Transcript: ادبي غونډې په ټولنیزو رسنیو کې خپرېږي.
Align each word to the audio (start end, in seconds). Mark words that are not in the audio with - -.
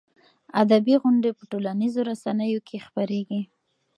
ادبي 0.61 0.95
غونډې 1.01 1.31
په 1.37 1.43
ټولنیزو 1.51 2.01
رسنیو 2.09 2.59
کې 2.67 2.77
خپرېږي. 2.85 3.41